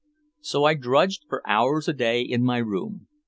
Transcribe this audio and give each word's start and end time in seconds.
So 0.39 0.63
I 0.63 0.73
drudged 0.73 1.25
for 1.29 1.47
hours 1.47 1.87
a 1.87 1.93
day 1.93 2.21
in 2.21 2.43
my 2.43 2.57
room. 2.57 3.05